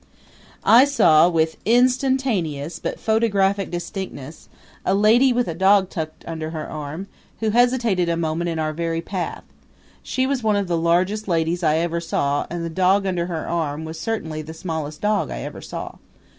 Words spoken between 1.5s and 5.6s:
instantaneous but photographic distinctness, a lady, with a